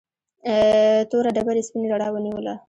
[1.09, 2.53] توره ډبره سپینې رڼا ونیوله.